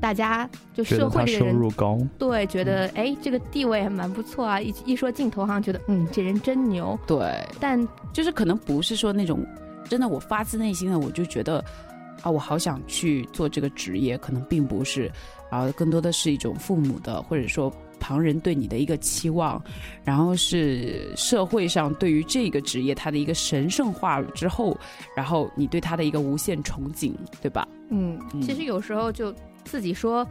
[0.00, 4.60] 大家就社会的人收入高，对，觉得哎这个地位还蛮不错啊。
[4.60, 6.98] 一一说进投行，觉得嗯这人真牛。
[7.06, 7.80] 对，但
[8.12, 9.46] 就是可能不是说那种
[9.88, 11.64] 真的，我发自内心的我就觉得
[12.22, 15.08] 啊，我好想去做这个职业，可能并不是，
[15.50, 17.72] 啊，更多的是一种父母的或者说。
[17.98, 19.60] 旁人对你的一个期望，
[20.04, 24.78] 然后是社会上对于这个职业它的一个神圣化了之后，
[25.16, 27.66] 然后你对它的一个无限憧憬，对吧？
[27.88, 30.24] 嗯，其实有时候就自己说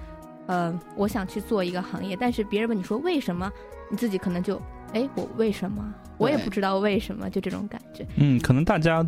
[0.46, 3.52] 呃，我想去做一个行业，但是别人问你说为什么，
[3.90, 4.62] 你自己可能就，
[4.94, 5.84] 哎，我为什么？
[6.18, 8.06] 我也不知道为什么，就这种感觉。
[8.16, 9.06] 嗯，可能大家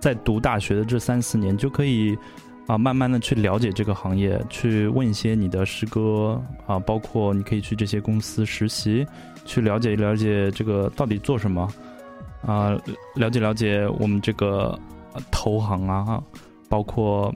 [0.00, 2.18] 在读大学的这三四年就可以
[2.66, 9.06] 啊，慢慢的去了解这个行业，去问一些你的师哥啊，包括你可以去这些公司实习，
[9.44, 11.68] 去了解了解这个到底做什么
[12.44, 12.76] 啊，
[13.14, 14.76] 了解了解我们这个
[15.30, 16.22] 投行啊，
[16.68, 17.32] 包括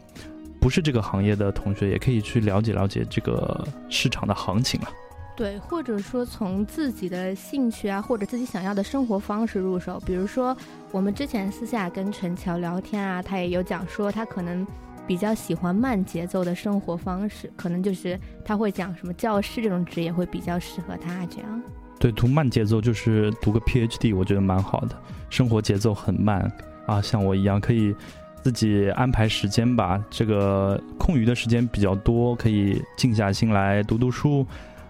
[0.60, 4.88] 不是这个行业的同学也可以去了解了解这个市场的行情了。
[5.36, 9.98] 对，或者说从自己的兴趣啊，或者自己想要的生活方式入手。
[10.04, 10.54] 比如说，
[10.90, 14.66] 我们之前私下跟陈乔聊天啊，他也有讲说，他可能
[15.10, 21.62] 比较喜欢慢节奏的生活方式，可能就是他会讲什么教师这种职业会比较适合他这样。
[21.98, 24.96] 对，读慢节奏就是读个 PhD，我觉得蛮好的。
[25.28, 26.48] 生活节奏很慢
[26.86, 27.92] 啊，像我一样可以
[28.40, 30.00] 自己安排时间吧。
[30.10, 34.46] 这个空余的时间比较多，可以静下心来读读书。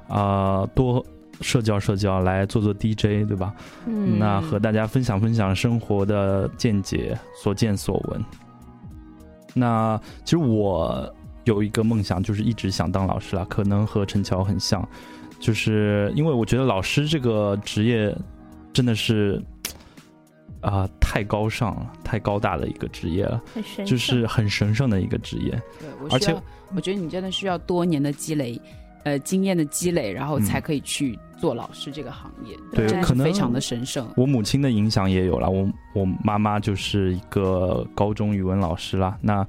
[0.07, 1.03] 啊，多
[1.41, 3.55] 社交社交，来做做 DJ，对吧？
[3.87, 8.23] 嗯，那和大家分享分享生活的见解、所见所闻。
[9.55, 14.87] 那其实我有一个梦想，就是一直想当老师了，可能和陈乔很像，
[15.39, 18.15] 就是因为我觉得老师这个职业
[18.73, 19.43] 真的是
[20.61, 23.43] 啊太高尚了，太高大的一个职业了，
[23.85, 25.51] 就是很神圣的一个职业。
[25.79, 26.35] 对，而且
[26.75, 28.61] 我觉得你真的需要多年的积累。
[29.05, 34.07] 呃，经验的积累，然后才可以去做老师这个行业，对，可能非常的神圣。
[34.17, 39.47] 我母亲的影响也有了，我我妈妈就是一个高中语文老师啦，那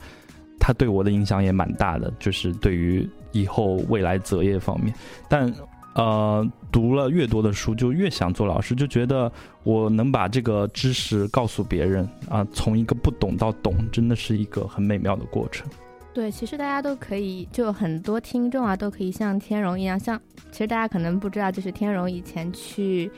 [0.59, 4.93] 她对我的影响也蛮大的，就是对于以后未来择业方面。
[5.27, 5.53] 但
[5.93, 9.29] 呃，读了越多的书，就越想做老师，就觉得
[9.63, 15.67] 我能把这个知识告诉别人啊，从一个不懂到懂，真的是一个很美妙的过程。
[16.13, 20.19] 对，其实大家都可以，就很多听众啊，都可以像天荣一样，像
[20.51, 23.09] 其实大家可能不知道，就是天荣以前去，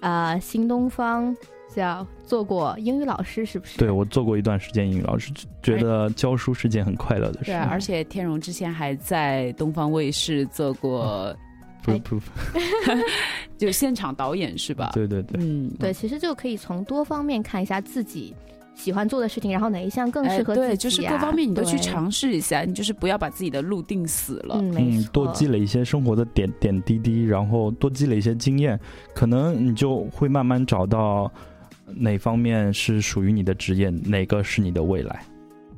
[0.00, 1.34] 呃，新东方
[1.72, 3.78] 叫做过英语老师，是不是？
[3.78, 5.32] 对，我做过一段时间英语老师，
[5.62, 7.52] 觉得教书是件很快乐的事。
[7.52, 11.32] 对，而且天荣之前还在东方卫视做过，
[11.84, 12.20] 不不，
[13.56, 14.90] 就现场导演是吧？
[14.92, 18.34] 对对对，嗯，对，其实就可以从多方面看一下自己。
[18.80, 20.66] 喜欢做的事情，然后哪一项更适合自己？
[20.68, 24.56] 对，就是各方面你都去尝试一下，你就是不要把自己的路定死了。
[24.58, 28.80] 嗯，多积累一些生活的点点滴滴，然后多积累一些经验，
[29.14, 31.30] 可能你就会慢慢找到
[31.94, 35.22] 哪方面是属于你的职业，哪个是你的未来。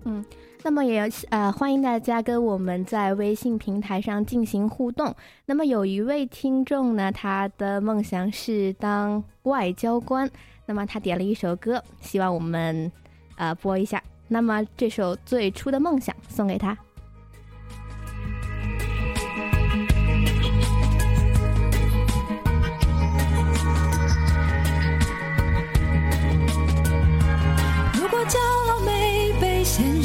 [0.04, 0.24] 嗯，
[0.64, 5.14] 那么也呃欢迎大家跟我们在微信平台上进行互动。
[5.46, 10.30] 那么有一位听众呢，他的梦想是当外交官。
[10.64, 12.90] 那么他点了一首歌，希望我们，
[13.36, 14.00] 呃，播一下。
[14.28, 16.78] 那么这首《最初的梦想》送给他。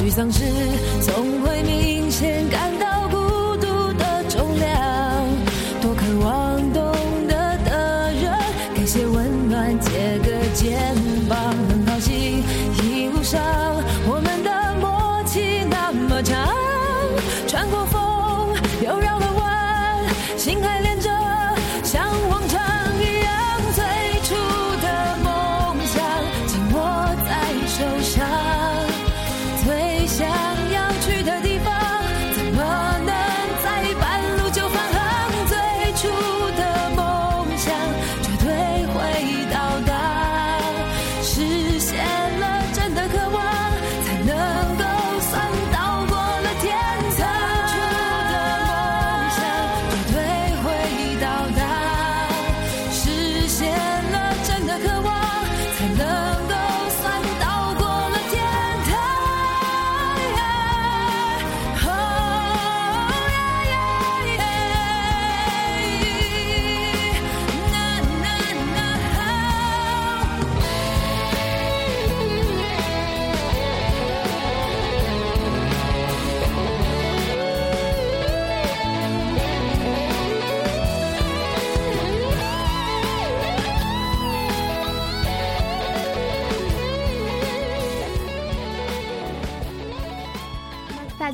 [0.00, 0.42] 沮丧时
[1.02, 3.06] 总会明显感到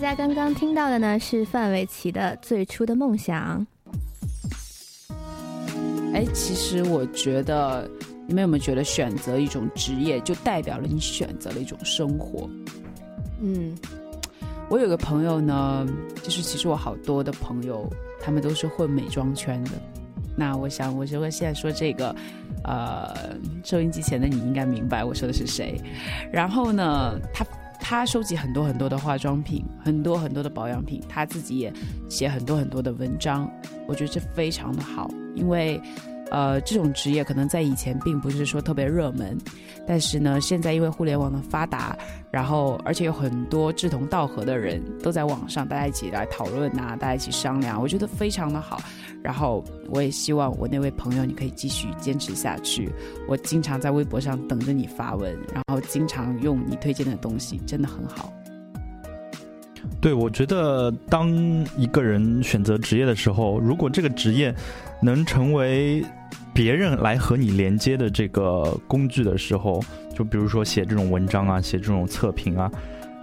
[0.06, 3.66] 家刚刚听到的呢是范玮琪的《最初的梦想》。
[6.14, 7.90] 哎，其实我觉得，
[8.28, 12.48] 你们有没有觉得选择一种职业，就代表了你选择了一种生活？
[13.40, 13.76] 嗯，
[14.70, 15.84] 我有个朋友呢，
[16.22, 19.72] 就是其实我好多的朋友，他们都是混美妆圈的。
[20.36, 22.14] 那我想，我如果现在说这个，
[22.62, 23.12] 呃，
[23.64, 25.80] 收音机前的你应该明白我说的是谁。
[26.30, 27.44] 然后呢，他
[27.88, 31.72] 他收集很多很多的化妆品，很多很多的保养品，他自己也
[32.08, 33.48] 写很多很多的文章。
[33.86, 35.80] 我觉得这非常的好，因为
[36.30, 39.38] 呃，这种职业可能在以前并不是说特别热门，
[39.86, 41.96] 但是呢，现在因为互联网的发达，
[42.30, 48.80] 然后而且有很多志同道合的人都在网上，大家一起来讨论呐、大家一起商量，我觉得非常的好。
[49.22, 52.88] 然后我也希望我那位朋友你可以继续坚持下去。
[53.28, 58.32] 我经常在微博上等着你发文，然后经常用你推荐的东西，真的很好。
[60.00, 61.30] 对，我觉得当
[61.76, 64.54] 一个人选择职业的时候，如果这个职业
[65.02, 66.04] 能成为
[66.54, 69.82] 别人来和你连接的这个工具的时候，
[70.14, 72.70] 就比如说写这种文章啊，写这种测评啊，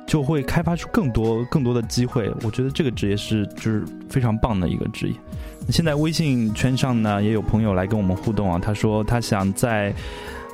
[0.05, 2.31] 就会开发出更多更多的机会。
[2.43, 5.13] 我觉得这个职业是就是非常棒的一个职业。
[5.69, 9.93] 现在微信圈上呢，也有朋友来跟我们互动啊，他说他想在。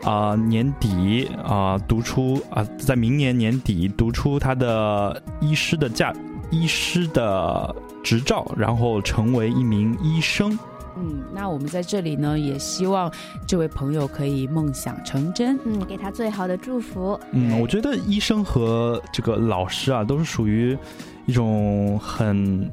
[0.04, 6.14] 啊、年底啊、读出啊、在明年年底读出他的医师的驾
[6.52, 10.58] 医师的执照，然后成为一名医生。
[11.02, 13.10] 嗯，那我们在这里呢，也希望
[13.48, 15.58] 这位朋友可以梦想成真。
[15.64, 17.18] 嗯，给他最好的祝福。
[17.32, 20.78] 嗯，我觉得医生和这个老师啊，都是属于
[21.26, 22.70] 一种很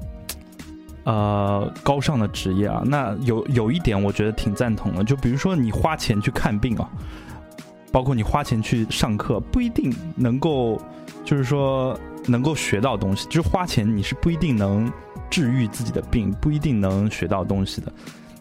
[1.06, 2.82] 呃高尚的职业啊。
[2.84, 6.86] 那有有一点，我觉得挺赞同的，就比如说你花钱去看病啊，
[7.90, 10.78] 包括你花钱去上课，不一定能够，
[11.24, 13.26] 就是说能够学到东西。
[13.28, 14.92] 就是花钱你是不一定能
[15.30, 17.90] 治愈自己的病，不一定能学到东西的。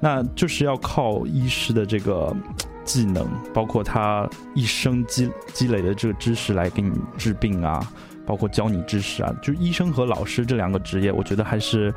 [0.01, 2.36] 那就是要靠医师的这个
[2.84, 7.80] 技能，包括他一生积积累的这个知识来给你治病啊，
[8.26, 9.34] 包括教你知识啊。
[9.41, 11.91] 就医生和老师这两个职业，我觉得还是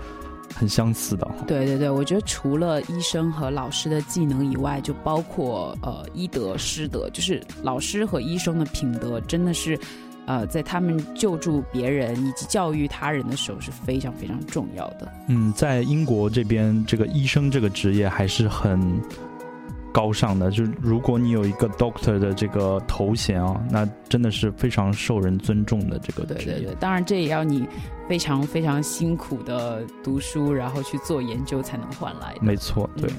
[0.54, 1.28] 很相似的。
[1.46, 9.78] 对对对，我觉得除了医生和老师的技能以外，就包括呃医德、师德，就是老师和医生的品德，真的是
[10.26, 15.12] 呃在他们救助别人以及教育他人的时候是非常非常重要的。
[15.28, 18.80] 嗯，在英国这边，这个医生这个职业还是很
[19.98, 20.48] 高尚的。
[20.48, 26.54] 就如果你有一个 doctor 的这个头衔啊，那真的是非常受人尊重的这个职业。
[26.54, 27.66] 对对对，当然这也要你
[28.08, 32.40] 非常非常辛苦的读书，然后去做研究才能换来的。
[32.42, 33.10] 没错，对。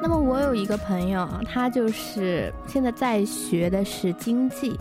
[0.00, 4.78] 那么我有一个朋友，他就是现在在学的是经济。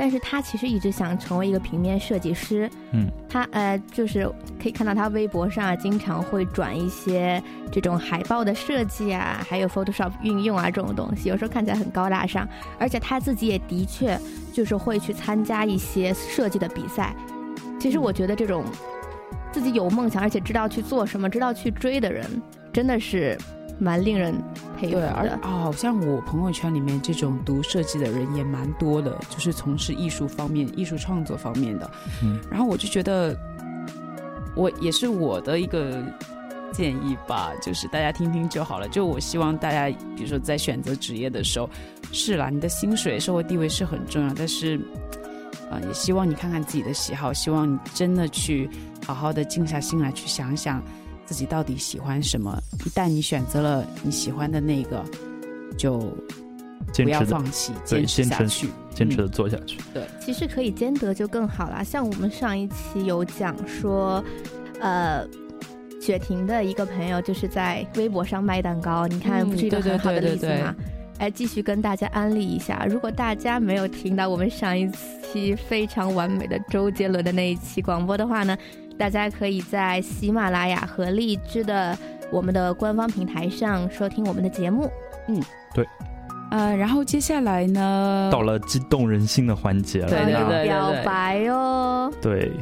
[0.00, 4.26] 但是他其实一直想成为一个平面设计师，嗯，他呃就是
[4.58, 12.48] 可以看到他微博上啊，经常会转一些这种海报的设计啊，还有 Photoshop 运用啊这种东西，有时候看起来很高大上，
[12.78, 14.18] 而且他自己也的确
[14.54, 17.14] 就是会去参加一些设计的比赛。
[17.78, 18.64] 其实我觉得这种
[19.52, 22.24] 自己有梦想而且知道去做什么、知道去追的人，
[22.72, 23.36] 真的是。
[23.80, 24.34] 蛮令人
[24.76, 31.90] 佩服的，而好像我朋友圈里面这种读设计的人也蛮多的，就是从事艺术方面、艺术创作方面的。
[32.22, 33.34] 嗯，然后我就觉得，
[34.54, 36.04] 我也是我的一个
[36.72, 38.86] 建议吧，就是大家听听就好了。
[38.88, 41.68] 就我希望大家，比如说在选择职业的时候，
[42.12, 44.78] 是啦，你的薪水、社会地位是很重要，但是
[45.70, 48.68] 啊，也希望你看看自己的喜好，希望你真的去
[49.06, 50.82] 好好的静下心来去想想。
[51.30, 52.60] 自己到底喜欢什么？
[52.84, 55.04] 一旦你选择了你喜欢的那个，
[55.78, 56.00] 就
[56.92, 59.78] 不要放弃，坚持下去，坚持的做下去。
[59.94, 61.84] 对，其实可以兼得就更好了。
[61.84, 64.24] 像我们上一期有讲说，
[64.80, 65.24] 呃，
[66.00, 70.74] 雪婷的一个朋友就是在微博上卖蛋糕，你看不是一个很好的例子吗？
[71.18, 74.90] 哎，继续跟大家安利一下，如果大家没有听到我们上一
[75.32, 78.58] 期非常完美的周杰伦的那一期广播的话呢？
[79.00, 81.96] 大家可以在喜马拉雅和荔枝的
[82.30, 84.90] 我们的官方平台上收听我们的节目。
[85.26, 85.42] 嗯，
[85.74, 85.88] 对。
[86.50, 92.12] 呃，然后接下来呢，到了激动人心的环节了，对对对，表白哦。
[92.20, 92.52] 对。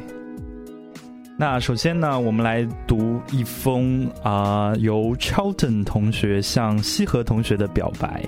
[1.37, 8.25] 那首先呢，我们来读一封啊，由 Charlton 同学向西河同学的表白。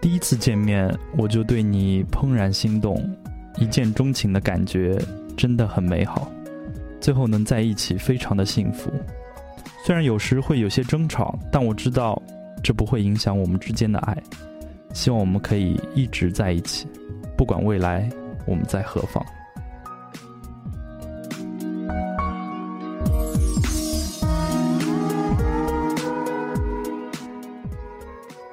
[0.00, 2.98] 第一次见面，我就对你怦然心动。
[3.60, 4.96] 一见钟情的感觉
[5.38, 6.28] 真的很美好，
[7.00, 8.90] 最后能在一起非常的幸福。
[9.84, 12.20] 虽然有时会有些争吵，但我知道
[12.60, 14.20] 这不会影响我们之间的爱。
[14.92, 16.88] 希望我们可以一直在一起，
[17.36, 18.10] 不管未来
[18.46, 19.24] 我们在何方。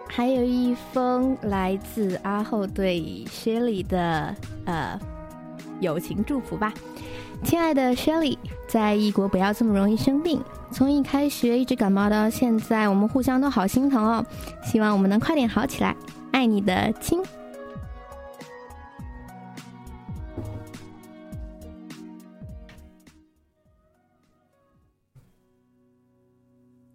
[0.08, 4.36] 还有一封来自阿后对 Shelly 的。
[4.66, 5.00] 呃，
[5.80, 6.74] 友情祝福吧，
[7.44, 10.42] 亲爱的 Shelly，在异国不要这么容易生病。
[10.72, 14.26] 从一开学一直感冒到现在，我们互相都好心疼哦。
[14.64, 15.96] 希望我们能快点好起来。
[16.32, 17.22] 爱你的亲。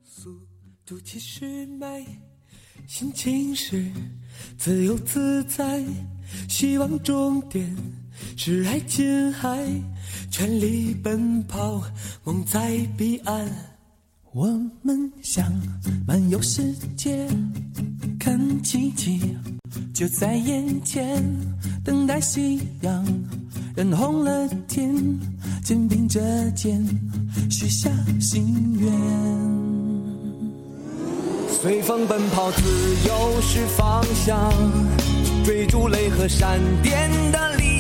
[0.04, 0.30] 速
[0.84, 2.04] 度其实慢，
[2.86, 3.90] 心情是
[4.58, 5.82] 自由自在。
[6.48, 7.76] 希望终点
[8.36, 9.58] 是爱琴海，
[10.30, 11.82] 全力奔跑，
[12.24, 13.46] 梦在彼岸。
[14.32, 14.46] 我
[14.82, 15.52] 们想
[16.06, 17.26] 漫游世界，
[18.18, 19.36] 看奇迹
[19.92, 21.22] 就在眼前，
[21.84, 23.04] 等待夕阳
[23.74, 24.94] 染红了天，
[25.64, 26.20] 肩并着
[26.52, 26.80] 肩
[27.50, 27.90] 许下
[28.20, 28.90] 心愿。
[31.48, 32.62] 随风奔跑，自
[33.06, 34.52] 由是方向。
[35.44, 37.56] 追逐雷和闪电的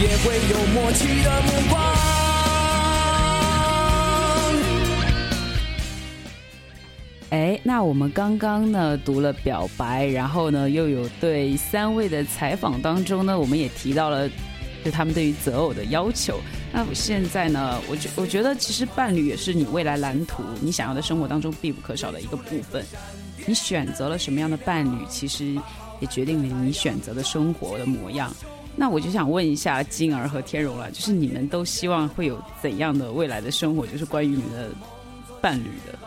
[0.00, 1.78] 也会有默契的目光。
[7.28, 14.28] 哎，那我们刚刚呢读了表白，然后呢又有对三位的采访当中呢，我们也提到了
[14.82, 16.40] 就他们对于择偶的要求。
[16.72, 22.84] 那现在呢，我觉我觉得其实伴侣也是你未来蓝图、你想要的生活当中必不可少的一个部分。
[23.46, 25.54] 你选择了什么样的伴侣，其实
[26.00, 28.34] 也决定了你选择的生活的模样。
[28.76, 33.86] 那我就想问一下金儿和天荣了，就是你们都希望会有怎样的未来的生活？
[33.86, 34.70] 就是关于你们的
[35.40, 35.98] 伴侣的。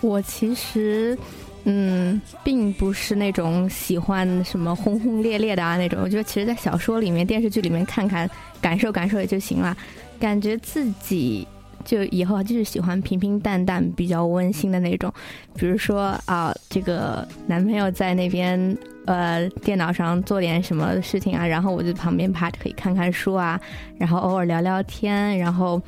[0.00, 1.16] 我其实，
[1.62, 6.00] 嗯，并不是那种喜欢什么轰轰烈烈的啊那种。
[6.02, 8.28] 我觉得其实，在小说里面、电视剧里面看看、
[8.60, 9.76] 感受感受也就行了。
[10.18, 11.46] 感觉自己
[11.84, 15.12] 就以后就是喜欢平平淡淡、比较温馨的那种。
[15.54, 18.76] 比如说啊，这个男朋友在那边
[19.06, 23.60] 呃电脑上做点什么事情啊，然后我就旁边趴着可以看看书啊，
[23.98, 25.80] 然后偶尔聊聊天，然后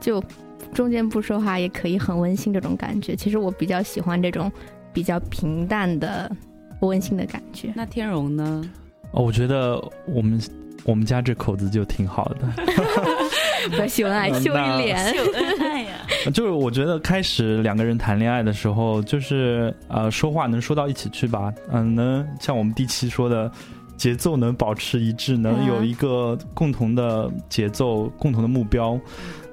[0.00, 0.22] 就。
[0.72, 4.52] 中间不说话也可以很温馨，这种感觉，其实我比较喜欢这种
[4.92, 6.30] 比较平淡的
[6.82, 7.72] 温馨的感觉。
[7.74, 8.62] 那天荣呢？
[9.10, 10.40] 哦，我觉得我们
[10.84, 12.48] 我们家这口子就挺好的。
[13.88, 15.90] 秀恩爱，秀一脸，秀恩爱呀！
[16.32, 23.50] 就是我觉得开始两个人谈恋爱的时候，就是呃说话能说到一起去吧，嗯，能像我们第七说的。
[23.96, 28.98] 节奏能保持一致，能有一个共同的节奏、共同的目标。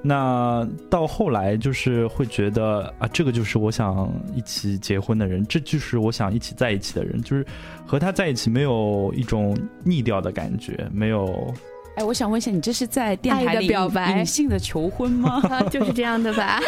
[0.00, 7.44] 那到后来就是会觉得啊，这个就是我想一起结婚的人，这就是我想一起在一起的人，就是
[7.86, 9.54] 和他在一起没有一种
[9.84, 11.52] 腻掉的感觉，没有。
[11.98, 15.42] 哎，我想问一下，你这是在电台里表白、隐性的求婚吗？
[15.68, 16.60] 就是这样的吧。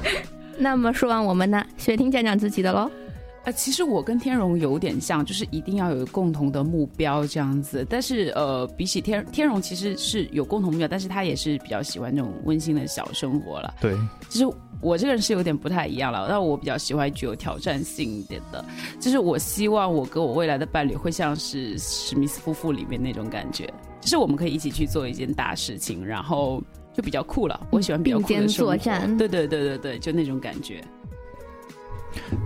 [0.58, 2.90] 那么说完我们呢，雪婷讲讲自己的喽。
[3.44, 7.86] 呃，其实我跟天荣有点像，就是一定要有共同的目标这样子。
[7.88, 13.74] 但是呃，比起天天荣，其实是有共同目标，但是他也是比较喜欢这种温馨的小生活了。
[13.80, 13.94] 对，
[14.28, 14.46] 其实
[14.82, 18.62] 我这个人是有点不太一样了，但我比较喜欢具有挑战性一点的。
[19.00, 23.68] 就是我希望我跟我未来的伴侣会像是史密斯夫妇里面那种感觉，
[24.04, 27.58] 就是我们可以一起去做一件大事情，然后就比较酷了。
[27.70, 28.76] 我喜欢比较酷的生活。
[29.16, 30.84] 对对对对对，就那种感觉。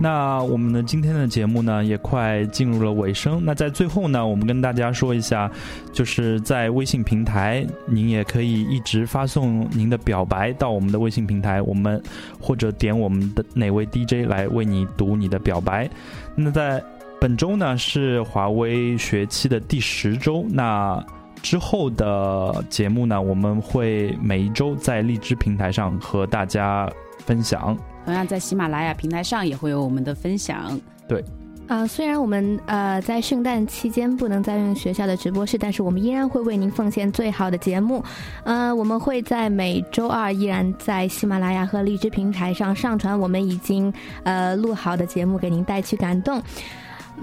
[0.01, 3.43] 那我们的今天的节目呢，也快进入了尾声。
[3.45, 5.51] 那在最后呢，我们跟大家说一下，
[5.93, 12.01] 就是在微信平台，您也可以一直发送您的表白到我们的微信平台，我们
[12.41, 15.91] 或者点我们的哪位 DJ 来为你读你的表白。
[16.37, 16.81] 那在
[17.21, 21.05] 本周呢是华为学期的第十周，那
[21.43, 26.91] 之后的节目呢，我们会每一周在荔枝平台上和大家
[27.25, 27.77] 分享。
[28.05, 30.81] 同样在喜马拉雅平台上也会有我们的分享。
[31.07, 31.23] 对，
[31.67, 38.03] 啊，虽然我们呃在圣诞期间不能再用学校的直播室，但是我们依然会为您奉献最好的节目。
[38.45, 46.43] 呃，我们会在每周二依然在喜马拉雅和荔枝平台上上传我们已经呃录好的节目，给您带去感动。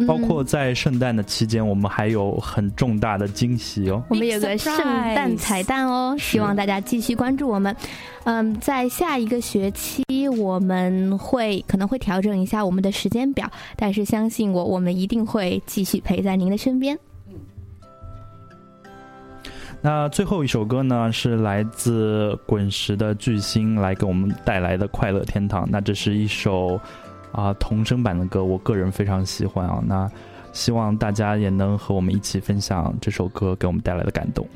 [0.05, 4.03] 包括在圣诞的期间，我们还有很重大的惊喜哦。
[4.09, 7.73] 我们有个圣诞彩蛋哦，希望大家继续关注我们。
[8.25, 10.03] 嗯，在下一个学期，
[10.37, 16.97] 我们会可能会调整一下我们的时间表，但是相信我，我们一定会继续陪在您的身边。
[19.81, 25.63] 那最后一首歌呢，是来自滚石的巨星来给我们带来的《快乐天堂》。
[25.71, 26.77] 那这是一首。
[27.35, 29.83] 啊，童声版的歌，我个人非常喜欢啊。
[29.85, 30.09] 那
[30.53, 34.47] 希望大家也能和我们一起分享这首歌给我们带来的感动。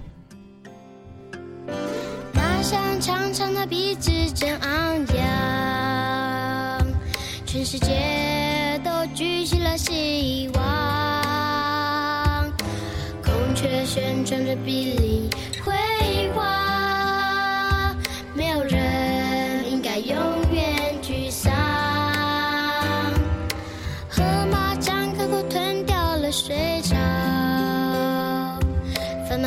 [2.34, 6.88] 大山长长的鼻子真昂扬，
[7.46, 10.64] 全世界都举起了希望。
[13.22, 15.30] 孔雀旋转着碧绿
[15.66, 15.74] 辉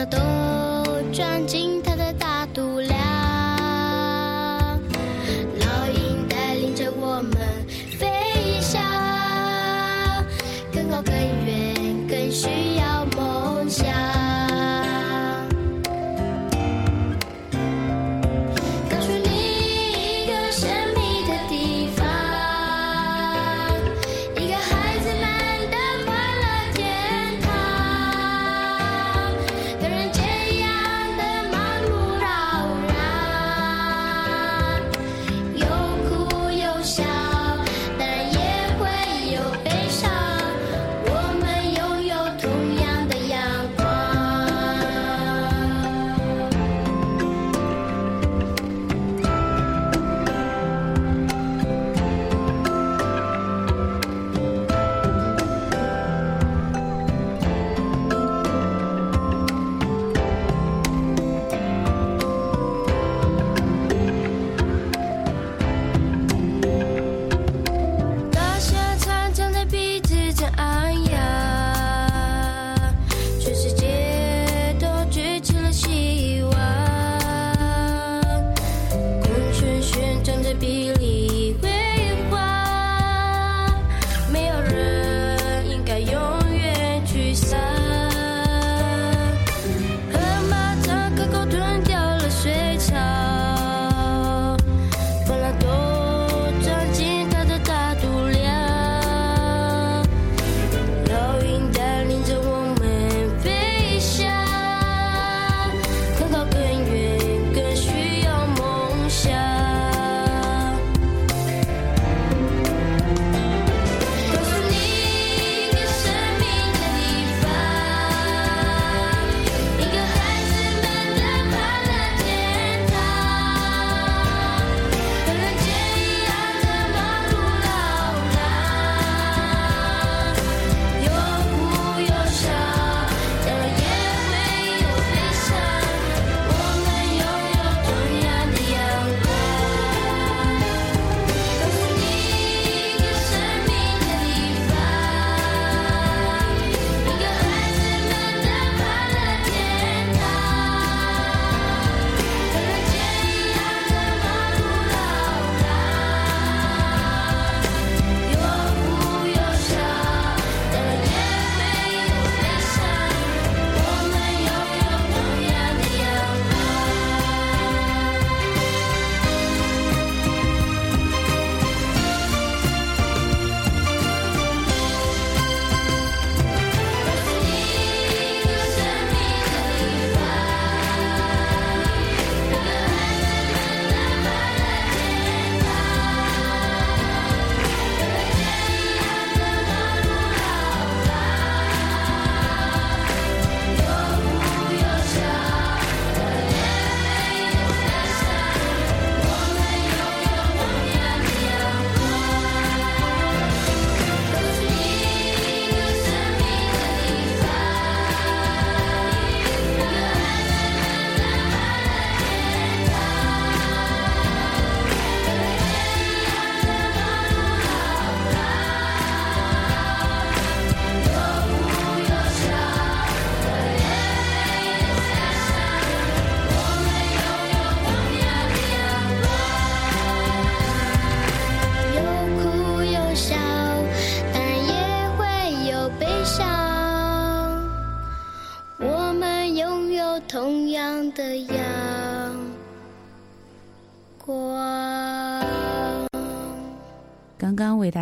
[0.07, 0.19] 都
[1.13, 1.72] 装进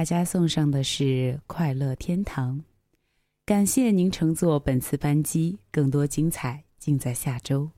[0.00, 1.04] 大家送上的是
[1.46, 2.56] 《快乐天堂》，
[3.44, 7.70] 感谢您乘坐本次班机，更多精彩尽在下周。